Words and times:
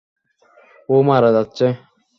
ও 0.89 0.95
মারা 1.07 1.29
যাচ্ছে! 1.35 1.65